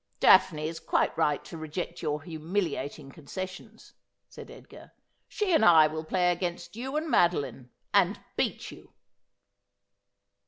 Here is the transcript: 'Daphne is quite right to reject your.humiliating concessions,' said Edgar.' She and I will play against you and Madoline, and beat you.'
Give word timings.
'Daphne 0.19 0.67
is 0.67 0.79
quite 0.79 1.15
right 1.15 1.45
to 1.45 1.59
reject 1.59 2.01
your.humiliating 2.01 3.11
concessions,' 3.11 3.93
said 4.27 4.49
Edgar.' 4.49 4.93
She 5.27 5.53
and 5.53 5.63
I 5.63 5.85
will 5.85 6.03
play 6.03 6.31
against 6.31 6.75
you 6.75 6.95
and 6.97 7.07
Madoline, 7.07 7.69
and 7.93 8.19
beat 8.35 8.71
you.' 8.71 8.93